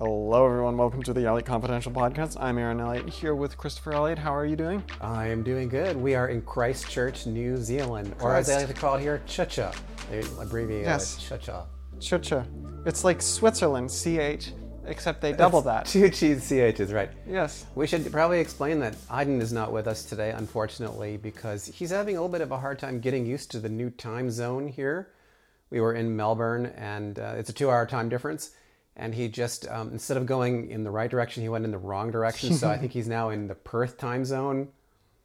[0.00, 0.78] Hello, everyone.
[0.78, 2.38] Welcome to the Elliott Confidential Podcast.
[2.40, 4.18] I'm Aren Elliott here with Christopher Elliott.
[4.18, 4.82] How are you doing?
[4.98, 5.94] I am doing good.
[5.94, 9.76] We are in Christchurch, New Zealand, or as they like to call it here, Chucha.
[10.10, 11.18] They abbreviate Yes.
[11.30, 11.66] it Chucha.
[11.98, 12.46] Chucha.
[12.86, 14.52] It's like Switzerland, CH,
[14.86, 15.84] except they double that.
[15.84, 17.10] Two cheese CHs, right.
[17.28, 17.66] Yes.
[17.74, 22.16] We should probably explain that Iden is not with us today, unfortunately, because he's having
[22.16, 25.10] a little bit of a hard time getting used to the new time zone here.
[25.68, 28.52] We were in Melbourne, and uh, it's a two-hour time difference.
[28.96, 31.78] And he just, um, instead of going in the right direction, he went in the
[31.78, 32.52] wrong direction.
[32.54, 34.68] so I think he's now in the Perth time zone.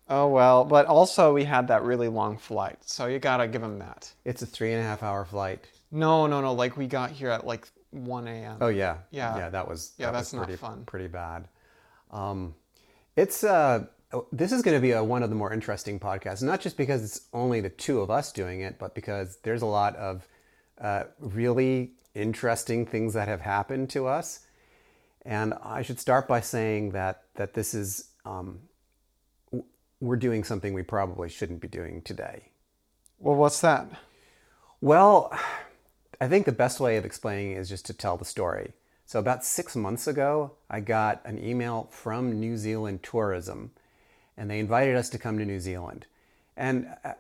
[0.08, 3.80] Oh, well, but also we had that really long flight, so you gotta give him
[3.80, 4.12] that.
[4.24, 5.66] It's a three and a half hour flight.
[5.92, 6.54] No, no, no.
[6.54, 8.58] Like we got here at like 1 a.m.
[8.62, 9.36] Oh yeah, Yeah.
[9.36, 9.50] yeah.
[9.50, 10.84] That was Yeah, that that's was not pretty, fun.
[10.86, 11.48] Pretty bad.
[12.12, 12.54] Um,
[13.16, 13.86] it's uh,
[14.32, 17.04] this is going to be a, one of the more interesting podcasts, not just because
[17.04, 20.28] it's only the two of us doing it, but because there's a lot of
[20.80, 24.42] uh, really interesting things that have happened to us.
[25.24, 28.60] And I should start by saying that that this is um,
[30.00, 32.50] we're doing something we probably shouldn't be doing today.
[33.20, 33.88] Well, what's that?
[34.82, 35.38] Well,
[36.20, 38.74] I think the best way of explaining is just to tell the story.
[39.06, 43.72] So, about six months ago, I got an email from New Zealand Tourism,
[44.36, 46.08] and they invited us to come to New Zealand.
[46.58, 47.14] And uh,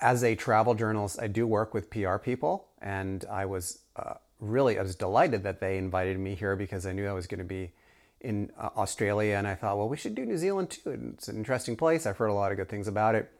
[0.00, 4.78] as a travel journalist, I do work with PR people, and I was uh, really
[4.78, 7.44] I was delighted that they invited me here because I knew I was going to
[7.44, 7.72] be
[8.20, 11.12] in uh, Australia, and I thought, well, we should do New Zealand too.
[11.14, 12.06] It's an interesting place.
[12.06, 13.30] I've heard a lot of good things about it,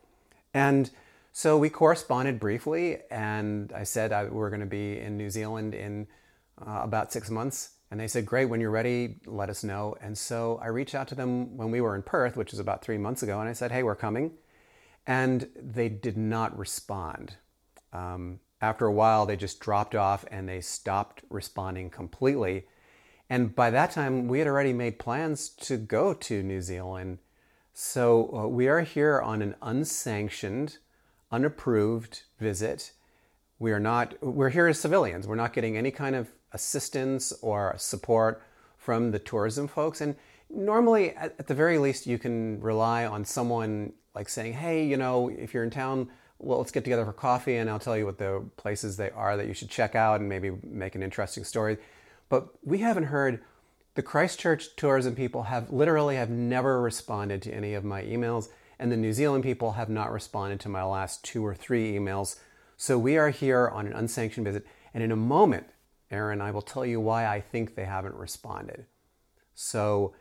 [0.54, 0.91] and
[1.32, 5.74] so we corresponded briefly, and I said I, we're going to be in New Zealand
[5.74, 6.08] in
[6.60, 7.70] uh, about six months.
[7.91, 9.96] And they said, Great, when you're ready, let us know.
[10.00, 12.82] And so I reached out to them when we were in Perth, which is about
[12.82, 14.32] three months ago, and I said, Hey, we're coming.
[15.06, 17.36] And they did not respond.
[17.92, 22.67] Um, after a while, they just dropped off and they stopped responding completely.
[23.31, 27.19] And by that time, we had already made plans to go to New Zealand.
[27.72, 30.78] So uh, we are here on an unsanctioned,
[31.31, 32.93] unapproved visit.
[33.59, 35.28] We are not, we're here as civilians.
[35.28, 38.43] We're not getting any kind of assistance or support
[38.77, 40.00] from the tourism folks.
[40.00, 40.16] And
[40.50, 44.97] normally, at, at the very least, you can rely on someone like saying, hey, you
[44.97, 48.06] know, if you're in town, well, let's get together for coffee and I'll tell you
[48.06, 51.44] what the places they are that you should check out and maybe make an interesting
[51.44, 51.78] story.
[52.28, 53.41] But we haven't heard
[53.94, 58.93] the Christchurch tourism people have literally have never responded to any of my emails, and
[58.93, 62.37] the New Zealand people have not responded to my last two or three emails.
[62.76, 65.66] So we are here on an unsanctioned visit, and in a moment,
[66.12, 68.87] Aren, I will tell you why I think they haven't responded.
[69.56, 70.15] So,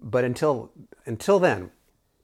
[0.00, 0.72] but until
[1.06, 1.70] until then,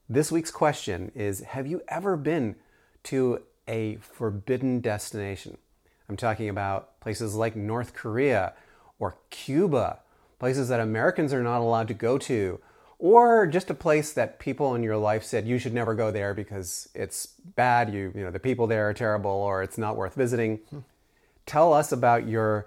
[0.08, 2.56] this week's question is: Have you ever been
[3.06, 5.58] to a forbidden destination?
[6.08, 8.54] I'm talking about places like North Korea
[8.98, 10.00] or Cuba,
[10.38, 12.60] places that Americans are not allowed to go to,
[12.98, 16.32] or just a place that people in your life said you should never go there
[16.32, 20.14] because it's bad, you you know the people there are terrible or it's not worth
[20.14, 20.60] visiting.
[21.44, 22.66] Tell us about your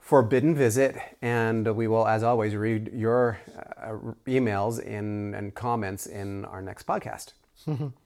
[0.00, 3.38] forbidden visit and we will as always read your
[3.80, 7.32] uh, emails in and comments in our next podcast.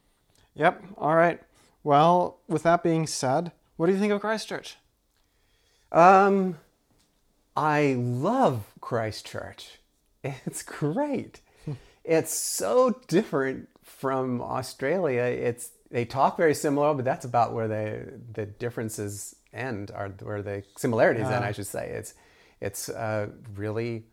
[0.59, 0.83] Yep.
[0.99, 1.41] All right.
[1.85, 4.77] Well, with that being said, what do you think of Christchurch?
[5.93, 6.59] Um,
[7.57, 9.79] I love Christchurch.
[10.23, 11.41] It's great.
[12.05, 15.23] it's so different from Australia.
[15.23, 20.43] It's they talk very similar, but that's about where the the differences end, or where
[20.43, 21.89] the similarities end, I should say.
[21.91, 22.15] It's
[22.61, 24.07] it's uh, really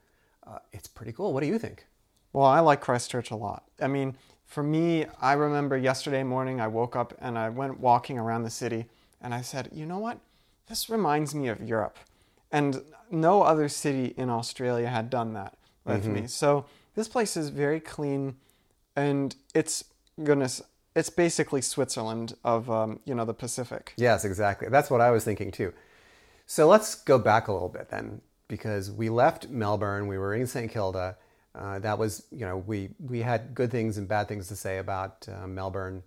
[0.46, 1.34] uh, it's pretty cool.
[1.34, 1.88] What do you think?
[2.34, 3.64] Well, I like Christchurch a lot.
[3.82, 8.18] I mean, for me, I remember yesterday morning I woke up and I went walking
[8.18, 8.86] around the city
[9.22, 10.20] and I said, you know what?
[10.68, 11.98] This reminds me of Europe.
[12.52, 16.28] And no other city in Australia had done that with me.
[16.28, 18.36] So this place is very clean
[18.96, 19.84] and it's,
[20.24, 20.62] goodness,
[20.96, 23.94] it's basically Switzerland of, um, you know, the Pacific.
[23.98, 24.70] Yes, exactly.
[24.70, 25.74] That's what I was thinking too.
[26.46, 30.08] So let's go back a little bit then, because we left Melbourne.
[30.08, 30.72] We were in St.
[30.72, 31.18] Kilda.
[31.58, 34.78] Uh, that was, you know, we we had good things and bad things to say
[34.78, 36.04] about uh, Melbourne,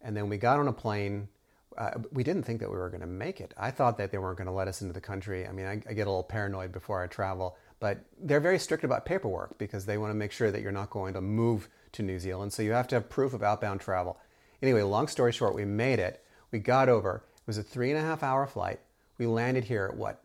[0.00, 1.28] and then we got on a plane.
[1.76, 3.52] Uh, we didn't think that we were going to make it.
[3.58, 5.46] I thought that they weren't going to let us into the country.
[5.46, 8.82] I mean, I, I get a little paranoid before I travel, but they're very strict
[8.82, 12.02] about paperwork because they want to make sure that you're not going to move to
[12.02, 12.54] New Zealand.
[12.54, 14.18] So you have to have proof of outbound travel.
[14.62, 16.24] Anyway, long story short, we made it.
[16.50, 17.24] We got over.
[17.34, 18.80] It was a three and a half hour flight.
[19.18, 20.22] We landed here at what,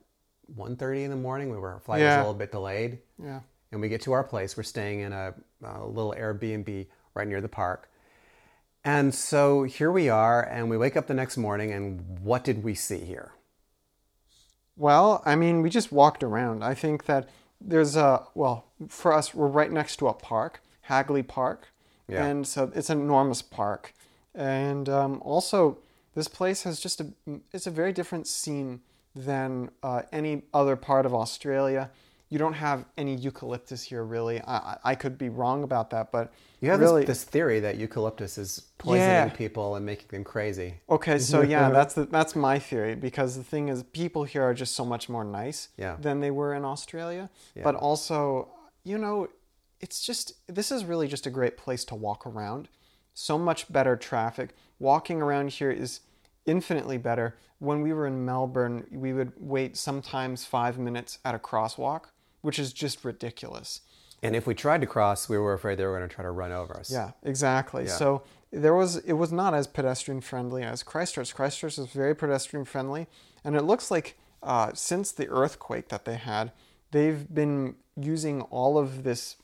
[0.56, 1.50] 1.30 in the morning?
[1.50, 3.00] We were, our flight was a little bit delayed.
[3.22, 3.42] Yeah.
[3.72, 4.58] And we get to our place.
[4.58, 5.34] We're staying in a,
[5.64, 7.90] a little Airbnb right near the park.
[8.84, 12.64] And so here we are, and we wake up the next morning, and what did
[12.64, 13.32] we see here?
[14.76, 16.64] Well, I mean, we just walked around.
[16.64, 17.30] I think that
[17.60, 21.68] there's a well for us we're right next to a park, Hagley Park,
[22.08, 22.26] Yeah.
[22.26, 23.94] and so it's an enormous park,
[24.34, 25.78] and um, also
[26.16, 27.08] this place has just a
[27.54, 28.82] it's a very different scene
[29.16, 31.92] than uh, any other part of Australia.
[32.32, 34.42] You don't have any eucalyptus here, really.
[34.48, 36.32] I, I could be wrong about that, but
[36.62, 39.30] You have really, this, this theory that eucalyptus is poisoning Yeah.
[39.30, 40.76] people and making them crazy.
[40.90, 44.54] Okay, so yeah, that's the, that's my theory because the thing is, people here are
[44.54, 45.98] just so much more nice Yeah.
[46.00, 47.30] than they were in Australia.
[47.54, 47.64] Yeah.
[47.64, 48.48] But also,
[48.86, 49.28] you know,
[49.82, 52.70] it's just this is really just a great place to walk around.
[53.14, 54.56] So much better traffic.
[54.80, 56.00] Walking around here is
[56.46, 57.36] infinitely better.
[57.60, 62.06] When we were in Melbourne, we would wait sometimes five minutes at a crosswalk,
[62.42, 63.82] which is just ridiculous.
[64.24, 66.32] And if we tried to cross, we were afraid they were going to try to
[66.32, 66.92] run over us.
[66.92, 67.86] Yeah, exactly.
[67.86, 67.92] Yeah.
[67.96, 71.34] So there was it was not as pedestrian friendly as Christchurch.
[71.34, 73.08] Christchurch is very pedestrian friendly,
[73.44, 76.52] and it looks like uh, since the earthquake that they had,
[76.92, 79.38] they've been using all of this,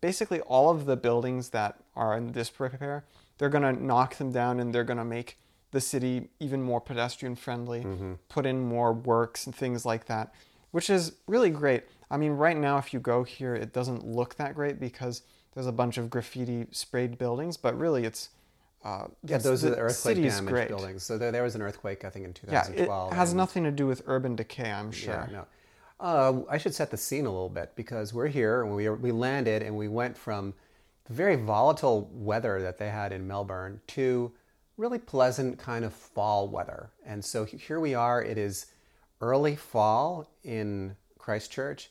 [0.00, 3.04] basically all of the buildings that are in disrepair.
[3.38, 5.38] They're gonna knock them down, and they're gonna make
[5.72, 7.84] the city even more pedestrian friendly.
[8.28, 10.32] Put in more works and things like that,
[10.70, 11.82] which is really great.
[12.10, 15.22] I mean, right now, if you go here, it doesn't look that great because
[15.54, 18.30] there's a bunch of graffiti sprayed buildings, but really it's.
[18.84, 20.68] Uh, Yeah, those are the earthquake damaged great.
[20.68, 21.02] buildings.
[21.02, 22.52] So there, there was an earthquake, I think, in 2012.
[22.52, 23.12] Yeah, 2012.
[23.12, 25.26] it has and- nothing to do with urban decay, I'm sure.
[25.30, 25.46] Yeah, no.
[26.00, 29.10] Uh, I should set the scene a little bit because we're here and we, we
[29.12, 30.52] landed and we went from
[31.06, 34.32] the very volatile weather that they had in Melbourne to
[34.76, 36.90] really pleasant kind of fall weather.
[37.06, 38.22] And so here we are.
[38.22, 38.66] It is
[39.20, 41.90] early fall in Christchurch.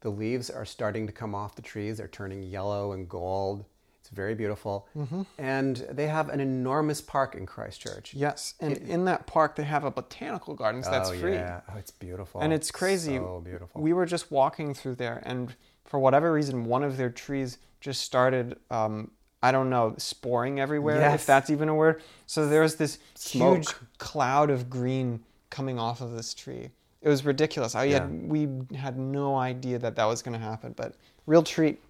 [0.00, 1.96] The leaves are starting to come off the trees.
[1.96, 3.64] They're turning yellow and gold.
[4.00, 4.86] It's very beautiful.
[4.94, 5.22] Mm-hmm.
[5.38, 8.12] And they have an enormous park in Christchurch.
[8.12, 11.32] Yes, and in that park they have a botanical gardens that's oh, free.
[11.32, 11.62] yeah.
[11.70, 12.42] Oh, it's beautiful.
[12.42, 13.16] And it's crazy.
[13.16, 13.80] So beautiful.
[13.80, 15.54] We were just walking through there, and
[15.86, 19.10] for whatever reason, one of their trees just started, um,
[19.42, 21.20] I don't know, sporing everywhere, Yes.
[21.22, 22.02] if that's even a word.
[22.26, 26.72] So there's this huge cloud of green coming off of this tree.
[27.04, 27.74] It was ridiculous.
[27.74, 28.00] I Yeah.
[28.00, 30.94] had, we had no idea that that was going to happen, but
[31.26, 31.80] real treat.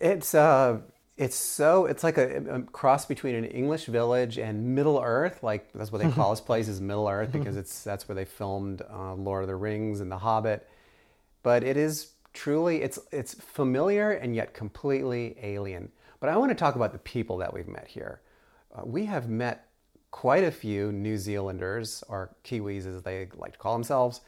[0.00, 0.80] It's uh,
[1.16, 5.42] it's so it's like a, a cross between an English village and Middle Earth.
[5.42, 8.24] Like that's what they call this place is Middle Earth because it's that's where they
[8.24, 10.68] filmed uh, Lord of the Rings and The Hobbit.
[11.44, 15.90] But it is truly it's it's familiar and yet completely alien.
[16.18, 18.20] But I want to talk about the people that we've met here.
[18.74, 19.68] Uh, we have met
[20.10, 24.22] quite a few New Zealanders or Kiwis as they like to call themselves.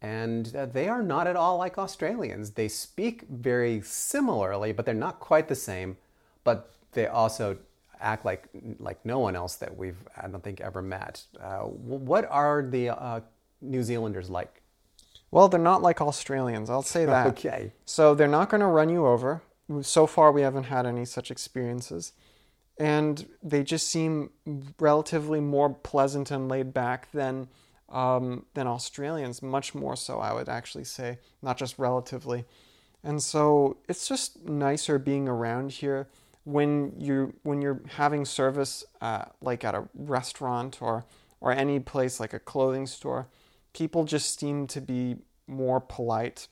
[0.00, 2.52] And uh, they are not at all like Australians.
[2.52, 5.96] They speak very similarly, but they're not quite the same.
[6.44, 7.58] But they also
[8.00, 8.48] act like
[8.78, 11.24] like no one else that we've I don't think ever met.
[11.40, 13.20] Uh, what are the uh,
[13.60, 14.62] New Zealanders like?
[15.30, 17.26] Well, they're not like Australians, I'll say that.
[17.28, 17.72] Okay.
[17.84, 19.42] So they're not going to run you over.
[19.82, 22.12] So far, we haven't had any such experiences.
[22.78, 24.30] And they just seem
[24.78, 27.48] relatively more pleasant and laid back than,
[27.88, 32.44] um, than Australians, much more so, I would actually say, not just relatively.
[33.02, 36.08] And so it's just nicer being around here
[36.44, 41.04] when you when you're having service uh, like at a restaurant or
[41.40, 43.28] or any place like a clothing store.
[43.72, 45.16] People just seem to be
[45.46, 46.48] more polite.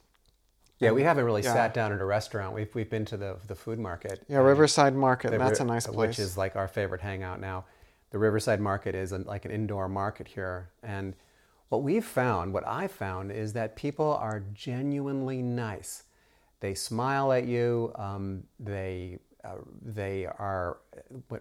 [0.78, 1.54] Yeah, we haven't really Yeah.
[1.54, 2.54] sat down at a restaurant.
[2.54, 4.22] We've we've been to the the food market.
[4.28, 5.32] Yeah, Riverside Market.
[5.32, 5.96] The that's a nice place.
[5.96, 7.64] Which is like our favorite hangout now.
[8.10, 10.68] The Riverside Market is like an indoor market here.
[10.82, 11.14] And
[11.68, 16.04] what we've found, what I found, is that people are genuinely nice.
[16.60, 17.92] They smile at you.
[17.96, 20.78] Um, they uh, they are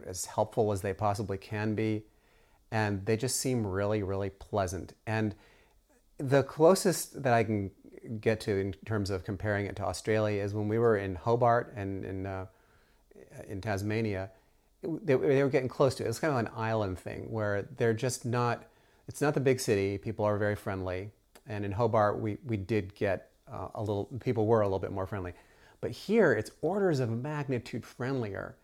[0.06, 2.04] as helpful as they possibly can be,
[2.72, 4.94] and they just seem really really pleasant.
[5.06, 5.36] And
[6.18, 7.72] the closest that I can
[8.20, 11.74] get to in terms of comparing it to Australia is when we were in Hobart
[11.76, 12.46] and in uh,
[13.48, 14.32] in Tasmania,
[14.82, 16.08] they, they were getting close to it.
[16.08, 18.64] It's kind of an island thing where they're just not.
[19.08, 19.98] It's not the big city.
[19.98, 21.12] People are very friendly,
[21.48, 24.06] and in Hobart, we we did get uh, a little.
[24.20, 25.34] People were a little bit more friendly,
[25.82, 28.56] but here it's orders of magnitude friendlier.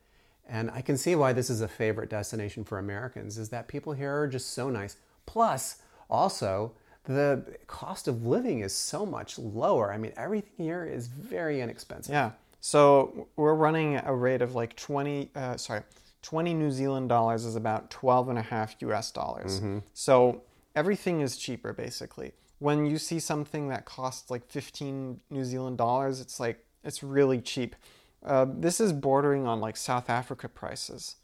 [0.50, 3.38] And I can see why this is a favorite destination for Americans.
[3.38, 4.98] Is that people here are just so nice.
[5.26, 5.78] Plus,
[6.10, 6.74] also
[7.06, 9.92] the cost of living is so much lower.
[9.92, 12.14] I mean, everything here is very inexpensive.
[12.14, 12.32] yeah.
[12.64, 15.82] So we're running a rate of like 20, uh, sorry,
[16.22, 19.58] 20 New Zealand dollars is about 12 and a half US dollars.
[19.58, 19.80] Mm-hmm.
[19.94, 20.44] So
[20.76, 22.34] everything is cheaper basically.
[22.60, 27.42] When you see something that costs like 15 New Zealand dollars, it's like, it's really
[27.42, 27.76] cheap.
[28.24, 31.16] Uh, this is bordering on like South Africa prices,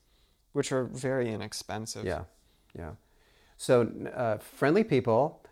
[0.54, 2.06] which are very inexpensive.
[2.06, 2.24] Yeah,
[2.78, 2.92] yeah.
[3.58, 5.44] So uh, friendly people,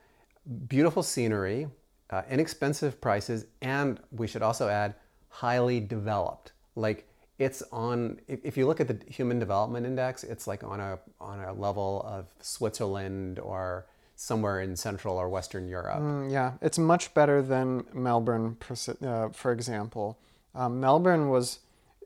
[0.67, 1.67] beautiful scenery,
[2.09, 4.95] uh, inexpensive prices, and we should also add
[5.29, 6.53] highly developed.
[6.75, 8.19] Like it's on.
[8.27, 12.03] If, you look at the Human Development Index, it's like on a on a level
[12.07, 15.99] of Switzerland or somewhere in Central or Western Europe.
[15.99, 18.57] Mm, yeah, it's much better than Melbourne,
[19.05, 20.17] uh, for example.
[20.53, 21.59] Um, Melbourne was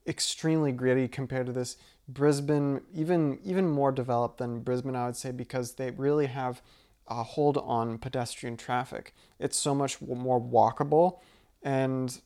[0.08, 1.78] extremely gritty compared to this.
[2.08, 6.62] Brisbane, even even more developed than Brisbane, I would say, because they really have
[7.08, 9.14] a hold on pedestrian traffic.
[9.40, 11.20] It's so much more walkable,
[11.62, 12.20] and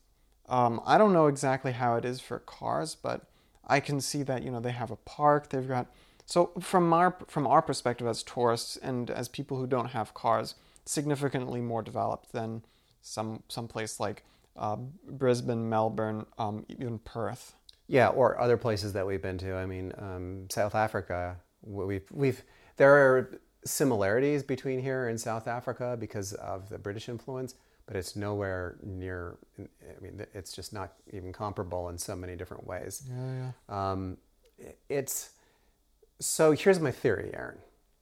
[0.54, 3.24] um, I don't know exactly how it is for cars, but
[3.66, 5.50] I can see that you know they have a park.
[5.50, 5.88] They've got
[6.28, 10.54] so from our from our perspective as tourists and as people who don't have cars,
[10.86, 12.64] significantly more developed than
[13.02, 14.24] some some place like
[14.56, 14.76] uh,
[15.10, 17.56] Brisbane, Melbourne, um, even Perth.
[17.88, 19.56] Yeah, or other places that we've been to.
[19.56, 21.38] I mean, um, South Africa.
[21.64, 22.44] We've we've
[22.78, 27.56] there are similarities between here and South Africa because of the British influence,
[27.86, 29.38] but it's nowhere near.
[29.60, 33.04] I mean, it's just not even comparable in so many different ways.
[33.10, 33.94] Yeah, yeah.
[33.94, 34.18] Um,
[34.90, 35.32] it's
[36.20, 36.52] so.
[36.52, 37.58] Here's my theory, Aren.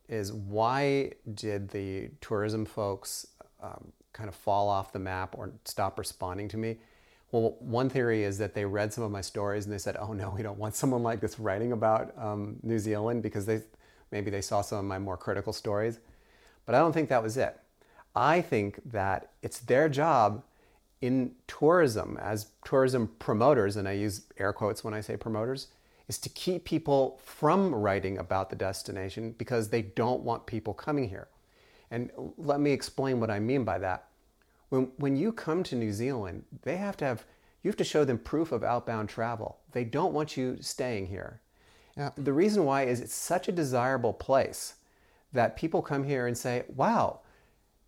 [0.08, 3.28] Is why did the tourism folks
[3.62, 6.78] um, kind of fall off the map or stop responding to me?
[7.32, 10.14] Well, one theory is that they read some of my stories and they said, "Oh
[10.14, 13.62] no, we don't want someone like this writing about um, New Zealand," because they
[14.12, 16.00] maybe they saw some of my more critical stories.
[16.66, 17.58] But I don't think that was it.
[18.16, 20.44] I think that it's their job
[21.02, 25.68] in tourism as tourism promoters, and I use air quotes when I say promoters,
[26.08, 31.08] is to keep people from writing about the destination because they don't want people coming
[31.10, 31.30] here.
[31.90, 34.08] And let me explain what I mean by that.
[34.70, 37.26] When, when you come to New Zealand, they have to have,
[37.64, 39.58] you have to show them proof of outbound travel.
[39.72, 41.40] They don't want you staying here.
[42.16, 44.76] The reason why is it's such a desirable place
[45.34, 47.21] that people come here and say, wow,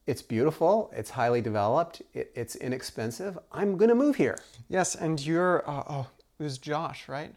[0.05, 3.37] it's beautiful, it's highly developed, it, it's inexpensive.
[3.51, 4.37] I'm going to move here.
[4.69, 6.07] Yes, and you're, uh, oh,
[6.39, 7.33] it was Josh, right?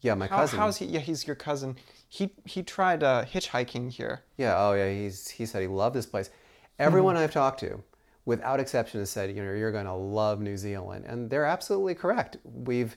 [0.00, 0.58] Yeah, my How, cousin.
[0.58, 0.86] How's he?
[0.86, 1.76] Yeah, he's your cousin.
[2.08, 4.22] He he tried uh, hitchhiking here.
[4.36, 4.54] Yeah.
[4.56, 4.90] Oh, yeah.
[4.90, 6.30] He's he said he loved this place.
[6.78, 7.24] Everyone mm-hmm.
[7.24, 7.82] I've talked to,
[8.24, 11.96] without exception, has said, you know, you're going to love New Zealand, and they're absolutely
[11.96, 12.36] correct.
[12.44, 12.96] We've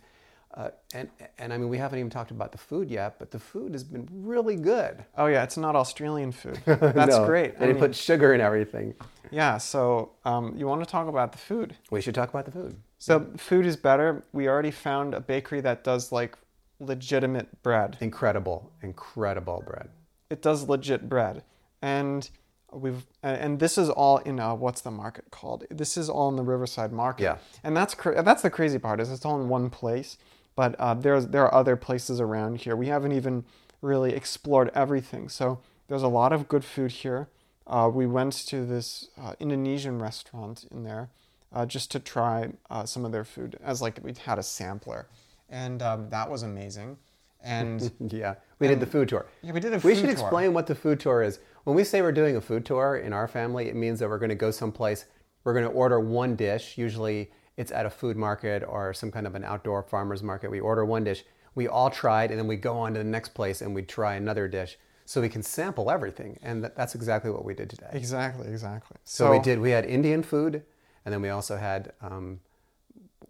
[0.53, 3.39] uh, and and I mean, we haven't even talked about the food yet, but the
[3.39, 5.05] food has been really good.
[5.17, 6.59] Oh yeah, it's not Australian food.
[6.65, 7.57] That's no, great.
[7.59, 8.93] They put sugar in everything.
[9.31, 9.57] Yeah.
[9.57, 11.77] So um, you want to talk about the food?
[11.89, 12.75] We should talk about the food.
[12.99, 14.23] So food is better.
[14.33, 16.37] We already found a bakery that does like
[16.79, 17.97] legitimate bread.
[18.01, 19.89] Incredible, incredible bread.
[20.29, 21.43] It does legit bread,
[21.81, 22.29] and
[22.73, 25.65] we've and this is all in uh, what's the market called?
[25.69, 27.23] This is all in the Riverside Market.
[27.23, 27.37] Yeah.
[27.63, 30.17] And that's cra- that's the crazy part is it's all in one place,
[30.55, 32.75] but uh, there's there are other places around here.
[32.75, 33.45] We haven't even
[33.81, 35.29] really explored everything.
[35.29, 37.29] So there's a lot of good food here.
[37.67, 41.09] Uh, we went to this uh, Indonesian restaurant in there
[41.53, 45.07] uh, just to try uh, some of their food as like we had a sampler
[45.51, 46.97] and um, that was amazing.
[47.43, 49.27] And yeah, we and, did the food tour.
[49.41, 50.11] Yeah, we did a We should tour.
[50.11, 51.39] explain what the food tour is.
[51.65, 54.17] When we say we're doing a food tour in our family, it means that we're
[54.17, 55.05] going to go someplace.
[55.43, 56.77] We're going to order one dish.
[56.77, 57.31] Usually,
[57.61, 60.49] it's at a food market or some kind of an outdoor farmers market.
[60.49, 61.23] We order one dish.
[61.53, 63.83] We all try it, and then we go on to the next place and we
[63.83, 66.39] try another dish so we can sample everything.
[66.41, 67.89] And that's exactly what we did today.
[67.93, 68.97] Exactly, exactly.
[69.03, 69.59] So, so we did.
[69.59, 70.63] We had Indian food,
[71.05, 72.39] and then we also had um,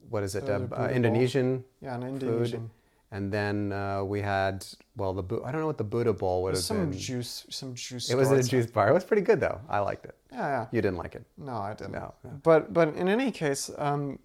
[0.10, 0.50] what is it?
[0.50, 1.64] Uh, uh, Indonesian.
[1.82, 2.62] Yeah, an Indonesian.
[2.62, 2.70] Food.
[3.12, 4.66] And then uh, we had
[4.96, 6.98] well the I don't know what the Buddha bowl would have some been.
[6.98, 8.10] juice, some juice.
[8.10, 8.90] It was a juice bar.
[8.90, 9.60] It was pretty good though.
[9.70, 10.16] I liked it.
[10.32, 10.68] Yeah, yeah.
[10.72, 11.26] You didn't like it.
[11.38, 11.92] No, I didn't.
[11.92, 12.14] No.
[12.24, 12.30] no.
[12.42, 14.20] But but in any case, um,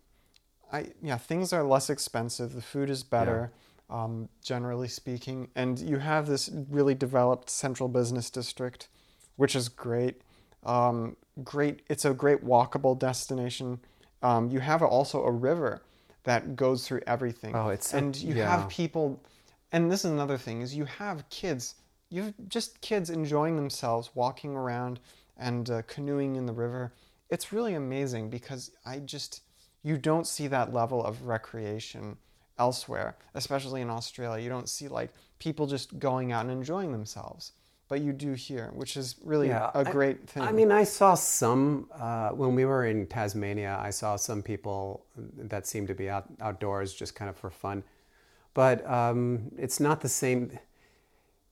[0.73, 2.52] I yeah things are less expensive.
[2.52, 3.50] The food is better.
[3.52, 3.62] Yeah.
[3.88, 8.88] Um, generally speaking, and you have this really developed central business district,
[9.37, 10.23] which is great.
[10.64, 13.78] Um, great, it's a great walkable destination
[14.23, 15.83] um, you have also a river
[16.26, 17.54] that goes through everything.
[17.56, 18.50] Oh, it's so, and you yeah.
[18.50, 19.23] have people,
[19.73, 21.76] and this is another thing: is you have kids,
[22.11, 25.00] you have just kids enjoying themselves, walking around
[25.38, 26.92] and uh, canoeing in the river.
[27.30, 29.42] It's really amazing because I just
[29.83, 32.16] you don't see that level of recreation
[32.59, 34.42] elsewhere, especially in Australia.
[34.42, 37.52] You don't see like people just going out and enjoying themselves
[37.88, 40.43] but you do here, which is really yeah, a great I, thing.
[40.43, 43.78] I mean, I saw some uh, when we were in Tasmania.
[43.81, 47.85] I saw some people that seemed to be out, outdoors just kind of for fun,
[48.55, 50.59] but um, it's not the same.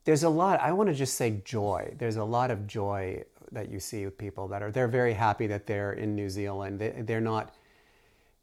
[0.04, 0.60] There's a lot.
[0.60, 1.94] I want to just say joy.
[1.98, 5.46] There's a lot of joy that you see with people that are they're very happy
[5.46, 6.80] that they're in New Zealand.
[6.80, 7.54] They, they're not,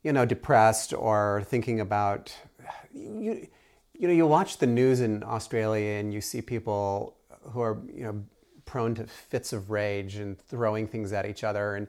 [0.02, 2.34] you know, depressed or thinking about
[2.94, 3.48] you.
[3.94, 7.14] You know, you watch the news in Australia and you see people
[7.50, 8.24] who are you know
[8.64, 11.88] prone to fits of rage and throwing things at each other and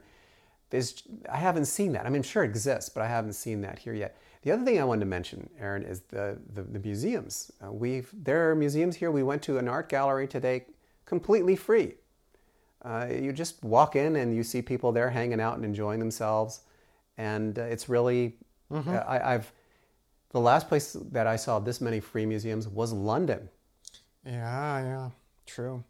[0.70, 2.04] there's I haven't seen that.
[2.04, 4.16] I mean, sure it exists, but I haven't seen that here yet.
[4.42, 7.52] The other thing I wanted to mention, Aren, is the the, the museums.
[7.64, 9.10] Uh, we've there are museums here.
[9.10, 10.66] We went to an art gallery today,
[11.04, 11.94] completely free.
[12.82, 16.62] Uh, you just walk in and you see people there hanging out and enjoying themselves,
[17.16, 18.36] and uh, it's really
[18.72, 18.90] Mm-hmm.
[18.90, 19.52] I, I've
[20.30, 23.48] the last place that I saw this many free museums was London.
[24.26, 25.10] Yeah, yeah,
[25.46, 25.84] true.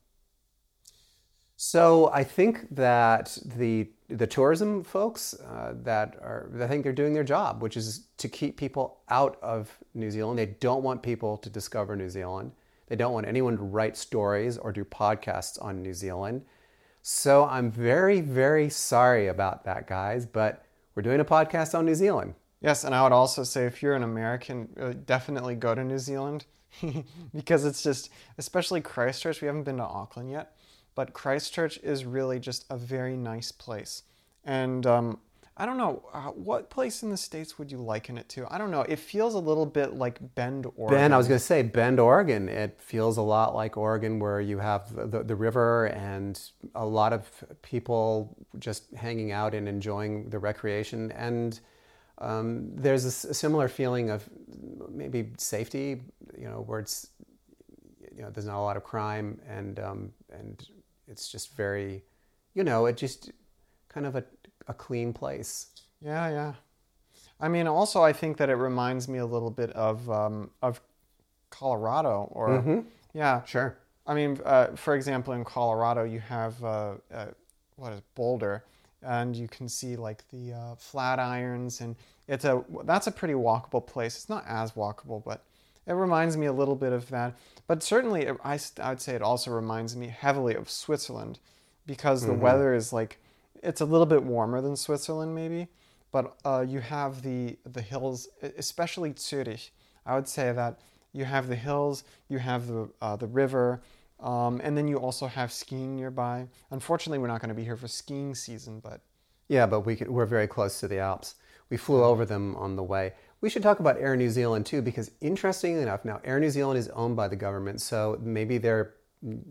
[1.57, 7.15] So I think that the the tourism folks uh, that are I think they're doing
[7.15, 10.39] their job, which is to keep people out of New Zealand.
[10.39, 12.53] They don't want people to discover New Zealand.
[12.89, 16.45] They don't want anyone to write stories or do podcasts on New Zealand.
[17.03, 20.27] So I'm very very sorry about that, guys.
[20.27, 22.35] But we're doing a podcast on New Zealand.
[22.61, 25.99] Yes, and I would also say if you're an American, uh, definitely go to New
[25.99, 26.47] Zealand
[27.35, 29.41] because it's just, especially Christchurch.
[29.41, 30.57] We haven't been to Auckland yet,
[30.95, 34.03] but Christchurch is really just a very nice place.
[34.45, 35.19] And um,
[35.57, 38.53] I don't know, uh, what place in the States would you liken it to?
[38.53, 38.81] I don't know.
[38.83, 40.99] It feels a little bit like Bend, Oregon.
[40.99, 42.49] Bend, I was going to say Bend, Oregon.
[42.49, 46.41] It feels a lot like Oregon, where you have the, the, the, river and
[46.75, 47.29] a lot of
[47.63, 51.13] people just hanging out and enjoying the recreation.
[51.13, 51.61] And
[52.19, 54.29] um, there's a, a, similar feeling of
[54.91, 56.03] maybe safety,
[56.39, 57.09] you know, where it's,
[58.15, 60.69] you know, there's not a lot of crime and, um, and
[61.09, 62.03] it's just very,
[62.55, 63.33] you know, it just
[63.89, 64.25] kind of a,
[64.69, 65.67] a clean place.
[66.01, 66.53] Yeah, yeah.
[67.41, 70.81] I mean, also, I think that it reminds me a little bit of, um, of
[71.51, 72.81] Colorado or, mm-hmm.
[73.13, 73.45] yeah.
[73.45, 73.77] Sure.
[74.07, 77.27] I mean, uh, for example, in Colorado, you have, uh, uh,
[77.77, 78.65] what is Boulder,
[79.05, 81.97] and you can see like the uh, Flatirons and
[82.29, 84.17] it's a that's a pretty walkable place.
[84.17, 85.45] It's not as walkable but
[85.87, 87.35] it reminds me a little bit of that.
[87.67, 91.39] But certainly it, I, I would say it also reminds me heavily of switzerland
[91.87, 92.41] because the Mhm.
[92.41, 93.19] weather is like
[93.63, 95.69] it's a little bit warmer than switzerland maybe
[96.13, 99.73] but uh, you have the the hills especially zurich.
[100.07, 100.79] I would say that
[101.13, 103.83] you have the hills you have the uh, the river
[104.25, 106.49] um, and then you also have skiing nearby.
[106.71, 109.03] Unfortunately, we're not going to be here for skiing season, but
[109.49, 111.35] Yeah, but we could, we're very close to the Alps.
[111.69, 113.13] We flew over them on the way.
[113.43, 116.79] We should talk about Air New Zealand too, because interestingly enough, now Air New Zealand
[116.79, 118.95] is owned by the government, so maybe they're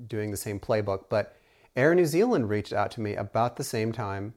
[0.08, 1.06] doing the same playbook.
[1.08, 1.38] But
[1.76, 4.34] Air New Zealand reached out to me about the same time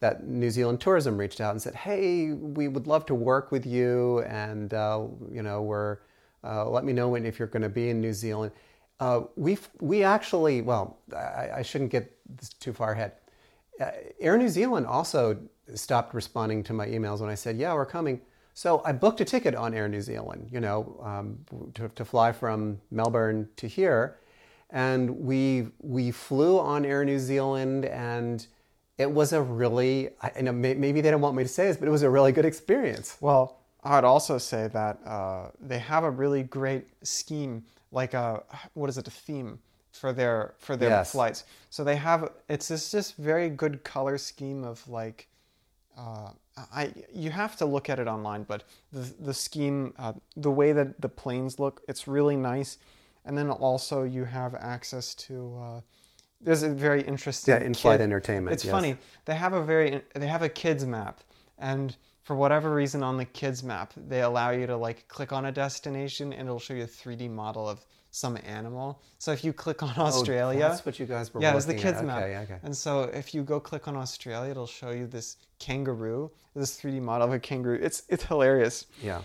[0.00, 3.64] that New Zealand Tourism reached out and said, "Hey, we would love to work with
[3.64, 5.98] you, and uh, you know, we're
[6.42, 8.50] uh, let me know when if you're going to be in New Zealand."
[8.98, 12.12] Uh, we we actually well, I, I shouldn't get
[12.60, 13.12] too far ahead.
[13.80, 15.38] Uh, Air New Zealand also
[15.74, 18.20] stopped responding to my emails when I said, "Yeah, we're coming."
[18.54, 21.38] So I booked a ticket on Air New Zealand, you know, um,
[21.74, 24.16] to, to fly from Melbourne to here,
[24.70, 28.46] and we we flew on Air New Zealand, and
[28.98, 31.76] it was a really, I, I know maybe they don't want me to say this,
[31.76, 33.18] but it was a really good experience.
[33.20, 38.42] Well, I'd also say that uh, they have a really great scheme, like a
[38.74, 39.58] what is it, a theme
[39.92, 41.12] for their for their Yes.
[41.12, 41.44] flights.
[41.70, 45.28] So they have it's this just very good color scheme of like.
[45.96, 46.30] Uh,
[46.72, 50.72] I you have to look at it online, but the the scheme, uh, the way
[50.72, 52.78] that the planes look, it's really nice,
[53.24, 55.56] and then also you have access to.
[55.58, 55.80] Uh,
[56.40, 58.70] there's a very interesting Yeah, in-flight kid- entertainment, It's yes.
[58.72, 61.20] funny they have a very they have a kids map
[61.58, 61.96] and
[62.26, 65.52] for whatever reason on the kids map they allow you to like click on a
[65.64, 67.78] destination and it'll show you a 3d model of
[68.22, 68.88] some animal
[69.24, 71.72] so if you click on australia Oh, that's what you guys were yeah it's the
[71.74, 71.92] looking at.
[71.94, 72.58] kids map Okay, okay.
[72.66, 72.90] and so
[73.22, 75.28] if you go click on australia it'll show you this
[75.60, 79.22] kangaroo this 3d model of a kangaroo it's it's hilarious Yeah.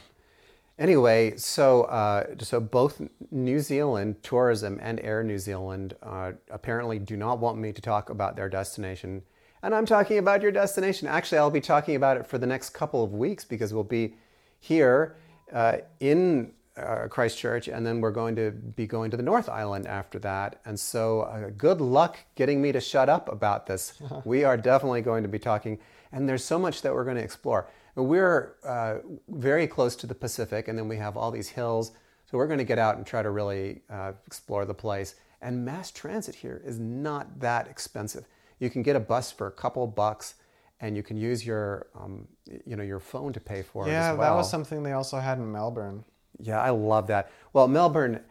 [0.79, 7.15] Anyway, so uh, so both New Zealand Tourism and Air New Zealand uh, apparently do
[7.15, 9.21] not want me to talk about their destination,
[9.63, 11.07] and I'm talking about your destination.
[11.07, 14.15] Actually, I'll be talking about it for the next couple of weeks because we'll be
[14.59, 15.15] here
[15.53, 19.87] uh, in uh, Christchurch, and then we're going to be going to the North Island
[19.87, 20.61] after that.
[20.65, 24.01] And so, uh, good luck getting me to shut up about this.
[24.25, 25.79] we are definitely going to be talking,
[26.11, 27.67] and there's so much that we're going to explore.
[27.95, 31.91] We're uh, very close to the Pacific, and then we have all these hills.
[32.25, 35.15] So we're going to get out and try to really uh, explore the place.
[35.41, 38.25] And mass transit here is not that expensive.
[38.61, 40.35] You can get a bus for a couple bucks,
[40.79, 42.27] and you can use your, um,
[42.65, 44.21] you know, your phone to pay for it yeah well.
[44.21, 46.05] that was something they also had in melbourne
[46.39, 47.29] Yeah, I love that.
[47.53, 48.21] Well, Melbourne,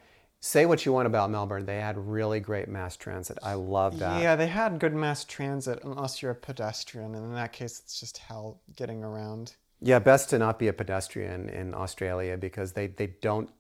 [0.40, 1.66] say what you want about Melbourne.
[1.66, 3.38] They had really great mass transit.
[3.42, 4.22] I love that.
[4.22, 8.00] Yeah, they had good mass transit unless you're a pedestrian, and in that case, it's
[8.00, 9.54] just hell getting around.
[9.82, 13.50] Yeah, best to not be a pedestrian in Australia because they, they don't.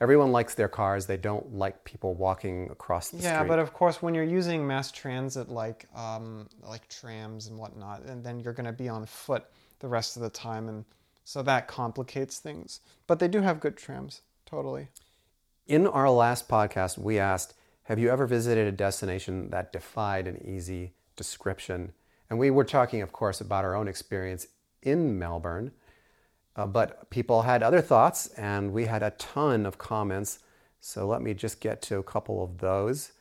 [0.00, 1.06] Everyone likes their cars.
[1.06, 3.32] They don't like people walking across the Yeah, street.
[3.32, 8.02] Yeah, but of course, when you're using mass transit like um, like trams and whatnot,
[8.02, 9.44] and then you're going to be on foot
[9.80, 10.84] the rest of the time, and
[11.24, 12.80] so that complicates things.
[13.06, 14.88] But they do have good trams, totally.
[15.66, 17.54] In our last podcast, we asked,
[17.84, 21.92] Have you ever visited a destination that defied an easy description?
[22.30, 24.46] And we were talking, of course, about our own experience
[24.82, 25.72] in Melbourne.
[26.56, 30.38] Uh, but people had other thoughts, and we had a ton of comments.
[30.80, 33.12] So let me just get to a couple of those.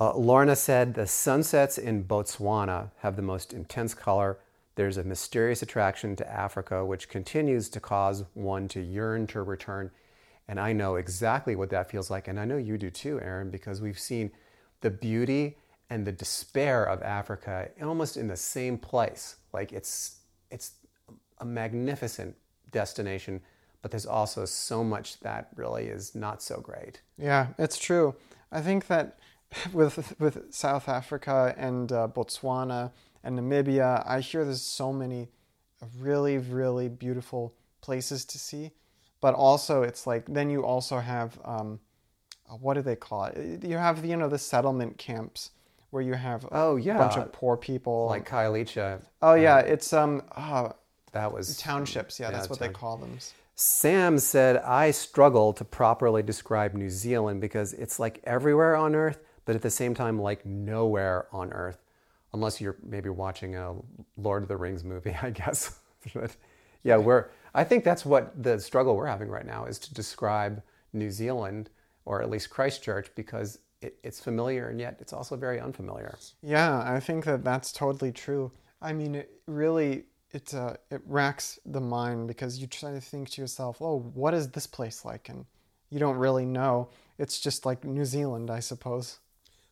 [0.00, 4.38] Uh, Lorna said the sunsets in Botswana have the most intense color.
[4.76, 9.90] There's a mysterious attraction to Africa, which continues to cause one to yearn to return.
[10.46, 12.28] And I know exactly what that feels like.
[12.28, 14.30] And I know you do too, Aren, because we've seen
[14.82, 15.56] the beauty
[15.90, 19.36] and the despair of Africa almost in the same place.
[19.52, 20.20] Like it's,
[20.50, 20.72] it's
[21.40, 22.36] a magnificent
[22.70, 23.40] destination,
[23.82, 27.00] but there's also so much that really is not so great.
[27.16, 28.14] Yeah, it's true.
[28.52, 29.18] I think that
[29.72, 32.92] with with South Africa and uh, Botswana
[33.24, 35.28] and Namibia, I hear there's so many
[35.98, 38.72] really really beautiful places to see,
[39.20, 41.80] but also it's like then you also have um,
[42.50, 43.64] uh, what do they call it?
[43.64, 45.50] You have you know the settlement camps
[45.90, 46.96] where you have Oh, yeah.
[46.96, 48.06] a bunch of poor people.
[48.06, 50.70] Like Khayelitsha, oh yeah, it's um uh,
[51.12, 52.18] that was townships.
[52.20, 53.18] Yeah, that's what they call them.
[53.60, 59.18] Sam said, I struggle to properly describe New Zealand because it's like everywhere on Earth,
[59.46, 61.82] but at the same time, like nowhere on Earth,
[62.32, 63.74] unless you're maybe watching a
[64.16, 65.76] Lord of the Rings movie, I guess.
[66.14, 66.36] but
[66.84, 70.62] yeah, we're, I think that's what the struggle we're having right now is to describe
[70.92, 71.70] New Zealand,
[72.04, 76.16] or at least Christchurch, because it, it's familiar and yet it's also very unfamiliar.
[76.42, 78.52] Yeah, I think that that's totally true.
[78.80, 83.30] I mean, it really it uh, it racks the mind because you try to think
[83.30, 85.46] to yourself, "Oh, what is this place like?" and
[85.90, 86.90] you don't really know.
[87.18, 89.18] It's just like New Zealand, I suppose.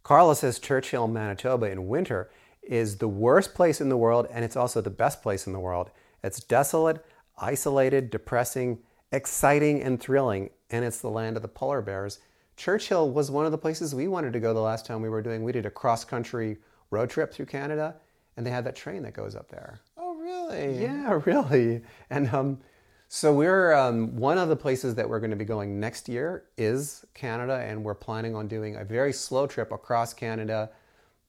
[0.02, 2.30] Carla says Churchill, Manitoba in winter
[2.62, 5.60] is the worst place in the world and it's also the best place in the
[5.60, 5.90] world.
[6.22, 7.04] It's desolate,
[7.38, 8.78] isolated, depressing,
[9.12, 12.18] exciting, and thrilling, and it's the land of the polar bears.
[12.56, 15.22] Churchill was one of the places we wanted to go the last time we were
[15.22, 15.44] doing.
[15.44, 16.58] We did a cross country
[16.90, 17.96] road trip through Canada,
[18.36, 19.80] and they had that train that goes up there.
[20.48, 20.82] Really?
[20.82, 21.82] Yeah, really.
[22.10, 22.58] And um,
[23.08, 26.44] so we're um, one of the places that we're going to be going next year
[26.56, 30.70] is Canada, and we're planning on doing a very slow trip across Canada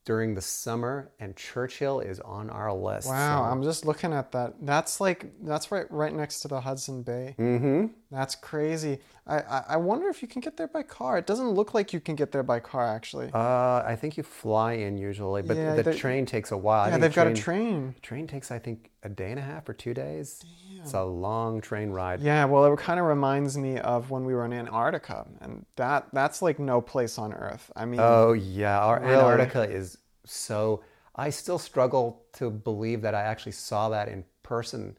[0.08, 1.12] during the summer.
[1.20, 3.10] And Churchill is on our list.
[3.10, 4.54] Wow, so- I'm just looking at that.
[4.62, 7.36] That's like that's right right next to the Hudson Bay.
[7.38, 7.88] Mm-hmm.
[8.10, 9.00] That's crazy.
[9.28, 11.18] I, I I wonder if you can get there by car.
[11.18, 13.30] It doesn't look like you can get there by car actually.
[13.34, 16.90] uh, I think you fly in usually, but Yeah, the train takes a while.
[16.90, 17.96] Yeah, they've got a train- train.
[18.02, 20.42] Train takes, I think, a day and a half or two days.
[20.88, 22.22] It's a long train ride.
[22.22, 26.08] Yeah, well, it kind of reminds me of when we were in Antarctica, and that
[26.14, 27.72] that's like no place on Earth.
[27.76, 29.14] I mean, Oh yeah, our Really?
[29.16, 30.84] Antarctica is so.
[31.16, 34.98] I still struggle to believe that I actually saw that in person.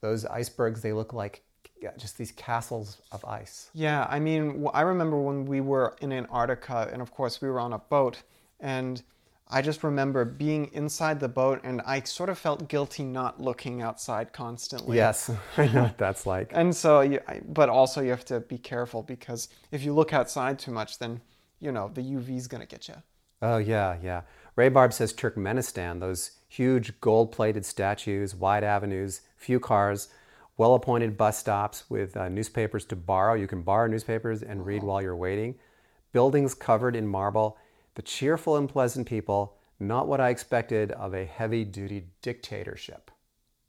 [0.00, 1.42] Those icebergs, they look like
[1.98, 3.70] just these castles of ice.
[3.74, 7.60] yeah, I mean, I remember when we were in Antarctica, and of course we were
[7.60, 8.22] on a boat,
[8.58, 9.02] and
[9.50, 13.82] I just remember being inside the boat, and I sort of felt guilty not looking
[13.82, 14.96] outside constantly.
[14.96, 16.52] Yes, I know what that's like.
[16.54, 20.12] And so, you, I- but also you have to be careful because if you look
[20.12, 21.20] outside too much, then
[21.58, 22.94] you know the UV's gonna get you.
[23.42, 24.22] Oh yeah, yeah.
[24.56, 30.08] Ray Barb says Turkmenistan, those huge gold-plated statues, wide avenues, few cars,
[30.56, 33.34] well-appointed bus stops with uh, newspapers to borrow.
[33.34, 35.54] You can borrow newspapers and read while you're waiting.
[36.12, 37.56] Buildings covered in marble,
[37.94, 39.56] the cheerful and pleasant people.
[39.78, 43.10] Not what I expected of a heavy-duty dictatorship.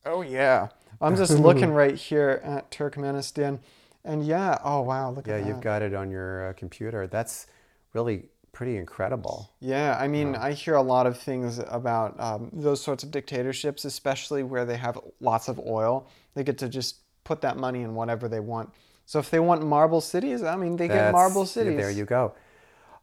[0.06, 3.60] Oh yeah, I'm just looking right here at Turkmenistan,
[4.04, 5.46] and yeah, oh wow, look Yeah, at that.
[5.46, 7.08] Yeah, you've got it on your uh, computer.
[7.08, 7.48] That's
[7.94, 9.52] really pretty incredible.
[9.60, 13.86] Yeah, I mean, I hear a lot of things about um, those sorts of dictatorships,
[13.86, 16.08] especially where they have lots of oil.
[16.34, 18.72] They get to just put that money in whatever they want.
[19.06, 21.78] So if they want marble cities, I mean, they get marble yeah, cities.
[21.78, 22.34] There you go.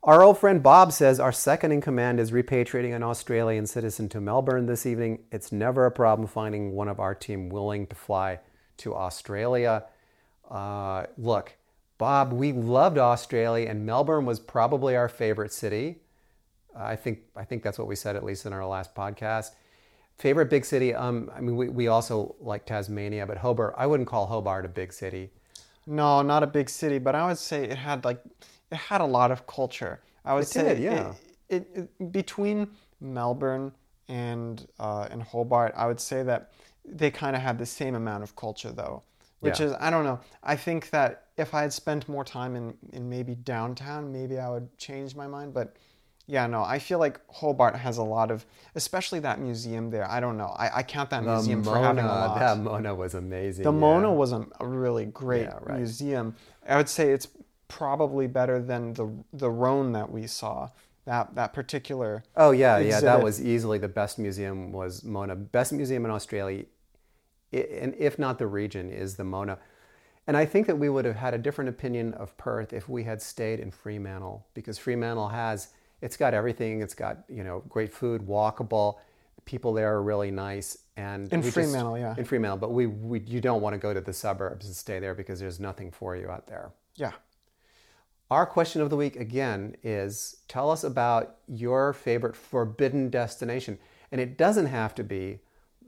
[0.05, 4.21] Our old friend Bob says our second in command is repatriating an Australian citizen to
[4.21, 5.25] Melbourne this evening.
[5.33, 8.39] It's never a problem finding one of our team willing to fly
[8.79, 9.87] to Australia.
[10.49, 11.57] Uh, look,
[11.99, 15.97] Bob, we loved Australia, and Melbourne was probably our favorite city.
[16.77, 19.51] I think I think that's what we said at least in our last podcast.
[20.17, 20.95] Favorite big city?
[20.95, 23.75] Um, I mean, we, we also like Tasmania, but Hobart.
[23.77, 25.31] I wouldn't call Hobart a big city.
[25.89, 28.23] No, not a big city, but I would say it had like
[28.71, 30.01] it had a lot of culture.
[30.25, 31.15] I would It say did, yeah.
[31.49, 32.69] It, it, it between
[33.01, 33.73] Melbourne
[34.09, 36.53] and uh, and Hobart, I would say that
[36.85, 39.03] they kind of had the same amount of culture though.
[39.41, 39.67] which Yeah.
[39.67, 40.21] is I don't know.
[40.43, 44.49] I think that if I had spent more time in in maybe downtown, maybe I
[44.51, 45.55] would change my mind.
[45.55, 45.77] But
[46.27, 50.07] yeah, no, I feel like Hobart has a lot of, especially that museum there.
[50.11, 50.53] I don't know.
[50.59, 52.39] I, I count that The museum for having a lot.
[52.39, 53.65] that Mona was amazing.
[53.65, 53.79] The yeah.
[53.79, 55.79] Mona was a, a really great Yeah, right.
[55.79, 56.35] museum.
[56.69, 57.29] I would say it's
[57.69, 60.71] probably better than the the Rhone that we saw.
[61.05, 62.25] That that particular.
[62.37, 65.37] Oh yeah, yeah, that was easily the best museum was Mona.
[65.37, 66.65] Best museum in Australia,
[67.53, 69.59] and if not the region, is the Mona.
[70.27, 73.05] And I think that we would have had a different opinion of Perth if we
[73.05, 75.69] had stayed in Fremantle because Fremantle has
[76.03, 76.83] it's got everything.
[76.83, 78.99] It's got you know great food, walkable.
[79.47, 80.77] People there are really nice.
[80.99, 82.15] And In we just- Fremantle, yeah.
[82.19, 82.59] in Fremantle.
[82.59, 85.41] But we, we you don't want to go to the suburbs and stay there because
[85.41, 86.73] there's nothing for you out there.
[86.97, 87.13] Yeah.
[88.31, 93.79] Our question of the week again is tell us about your favorite forbidden destination.
[94.13, 95.41] And it doesn't have to be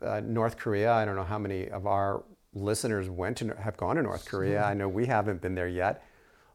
[0.03, 0.93] uh, North Korea.
[0.93, 2.23] I don't know how many of our
[2.55, 4.65] listeners went to have gone to North Korea.
[4.65, 6.03] I know we haven't been there yet.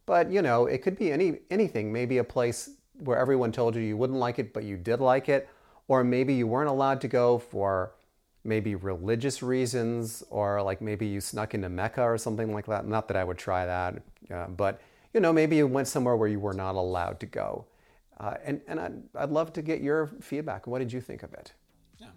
[0.07, 2.69] But you know, it could be any anything, maybe a place
[2.99, 5.49] where everyone told you you wouldn't like it but you did like it,
[5.87, 7.93] or maybe you weren't allowed to go for
[8.43, 12.87] maybe religious reasons or like maybe you snuck into Mecca or something like that.
[12.87, 14.81] Not that I would try that, uh, but
[15.15, 17.65] you know, maybe you went somewhere where you were not allowed to go.
[18.19, 20.67] Uh, and and I'd, I'd love to get your feedback.
[20.67, 21.53] What did you think of it?
[21.99, 22.07] Yeah.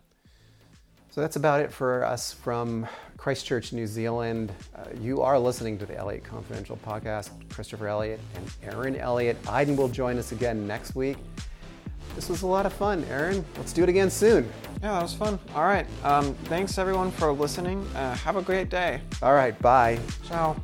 [1.11, 4.52] So that's about it for us from Christchurch, New Zealand.
[4.74, 7.30] Uh, you are listening to the Elliott Confidential podcast.
[7.50, 9.37] Christopher Elliott and Aren Elliott.
[9.48, 11.16] Iden will join us again next week.
[12.16, 13.44] This was a lot of fun, Aren.
[13.56, 14.50] Let's do it again soon.
[14.82, 15.38] Yeah, that was fun.
[15.54, 15.87] All right.
[16.02, 17.87] Um, thanks everyone for listening.
[17.94, 19.00] Uh, have a great day.
[19.22, 20.00] All right, bye.
[20.24, 20.56] Ciao.